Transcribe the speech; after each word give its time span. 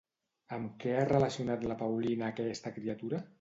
Amb 0.55 0.71
què 0.83 0.95
ha 0.99 1.03
relacionat 1.09 1.67
la 1.73 1.77
Paulina 1.83 2.31
aquesta 2.35 2.73
criatura? 2.79 3.23